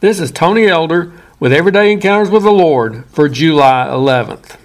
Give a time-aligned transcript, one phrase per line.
[0.00, 4.56] This is Tony Elder with Everyday Encounters with the Lord for July 11th.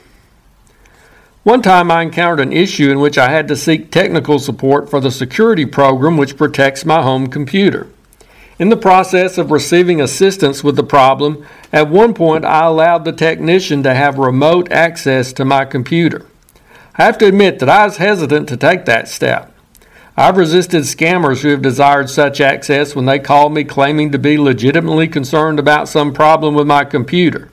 [1.43, 5.01] One time I encountered an issue in which I had to seek technical support for
[5.01, 7.89] the security program which protects my home computer.
[8.60, 13.11] In the process of receiving assistance with the problem, at one point I allowed the
[13.11, 16.25] technician to have remote access to my computer.
[16.95, 19.52] I have to admit that I was hesitant to take that step.
[20.17, 24.37] I've resisted scammers who have desired such access when they call me claiming to be
[24.37, 27.49] legitimately concerned about some problem with my computer.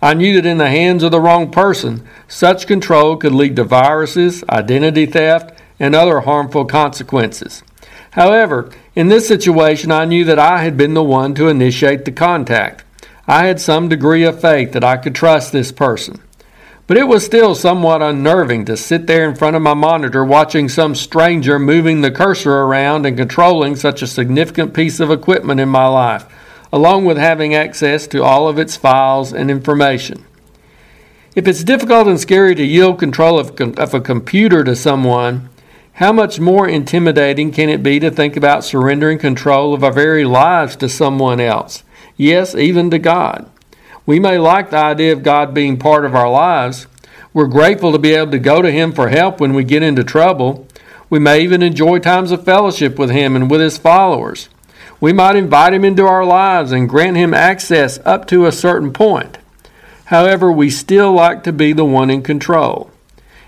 [0.00, 3.62] I knew that in the hands of the wrong person, such control could lead to
[3.62, 7.62] viruses, identity theft, and other harmful consequences.
[8.12, 12.10] However, in this situation, I knew that I had been the one to initiate the
[12.10, 12.82] contact.
[13.28, 16.20] I had some degree of faith that I could trust this person.
[16.92, 20.68] But it was still somewhat unnerving to sit there in front of my monitor watching
[20.68, 25.70] some stranger moving the cursor around and controlling such a significant piece of equipment in
[25.70, 26.26] my life,
[26.70, 30.26] along with having access to all of its files and information.
[31.34, 35.48] If it's difficult and scary to yield control of, of a computer to someone,
[35.94, 40.26] how much more intimidating can it be to think about surrendering control of our very
[40.26, 41.84] lives to someone else?
[42.18, 43.50] Yes, even to God.
[44.04, 46.86] We may like the idea of God being part of our lives.
[47.32, 50.02] We're grateful to be able to go to Him for help when we get into
[50.02, 50.66] trouble.
[51.08, 54.48] We may even enjoy times of fellowship with Him and with His followers.
[55.00, 58.92] We might invite Him into our lives and grant Him access up to a certain
[58.92, 59.38] point.
[60.06, 62.90] However, we still like to be the one in control.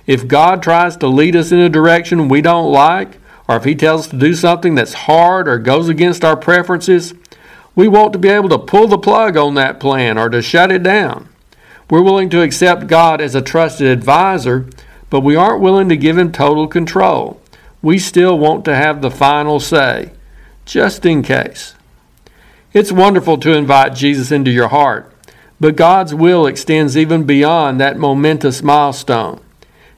[0.07, 3.75] If God tries to lead us in a direction we don't like, or if He
[3.75, 7.13] tells us to do something that's hard or goes against our preferences,
[7.75, 10.71] we want to be able to pull the plug on that plan or to shut
[10.71, 11.29] it down.
[11.91, 14.67] We're willing to accept God as a trusted advisor,
[15.11, 17.41] but we aren't willing to give him total control.
[17.83, 20.13] We still want to have the final say,
[20.65, 21.75] just in case.
[22.73, 25.13] It's wonderful to invite Jesus into your heart,
[25.61, 29.41] but God's will extends even beyond that momentous milestone.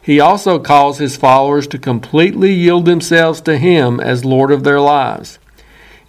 [0.02, 4.80] He also calls his followers to completely yield themselves to him as Lord of their
[4.80, 5.38] lives.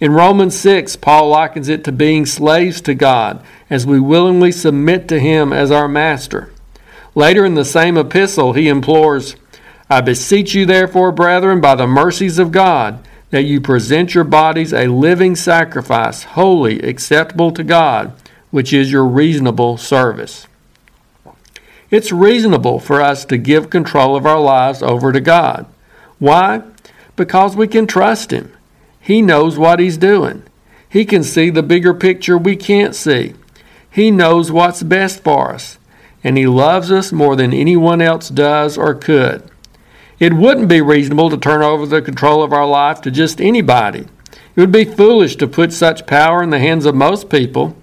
[0.00, 5.08] In Romans 6, Paul likens it to being slaves to God as we willingly submit
[5.08, 6.52] to Him as our master.
[7.16, 9.34] Later in the same epistle, he implores,
[9.90, 14.72] I beseech you, therefore, brethren, by the mercies of God, that you present your bodies
[14.72, 18.12] a living sacrifice, holy, acceptable to God,
[18.52, 20.46] which is your reasonable service.
[21.90, 25.66] It's reasonable for us to give control of our lives over to God.
[26.20, 26.62] Why?
[27.16, 28.52] Because we can trust Him.
[29.08, 30.42] He knows what He's doing.
[30.86, 33.32] He can see the bigger picture we can't see.
[33.90, 35.78] He knows what's best for us,
[36.22, 39.50] and He loves us more than anyone else does or could.
[40.18, 44.00] It wouldn't be reasonable to turn over the control of our life to just anybody.
[44.00, 47.78] It would be foolish to put such power in the hands of most people.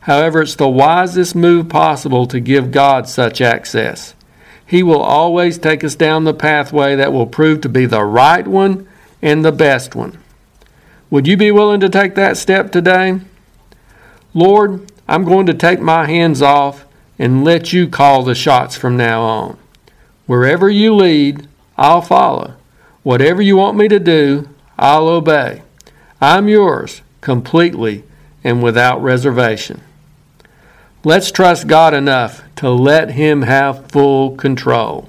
[0.00, 4.14] However, it's the wisest move possible to give God such access.
[4.66, 8.46] He will always take us down the pathway that will prove to be the right
[8.46, 8.86] one
[9.22, 10.18] and the best one.
[11.10, 13.20] Would you be willing to take that step today?
[14.34, 16.84] Lord, I'm going to take my hands off
[17.18, 19.58] and let you call the shots from now on.
[20.26, 21.46] Wherever you lead,
[21.76, 22.54] I'll follow.
[23.02, 25.62] Whatever you want me to do, I'll obey.
[26.20, 28.02] I'm yours completely
[28.42, 29.80] and without reservation.
[31.04, 35.08] Let's trust God enough to let Him have full control.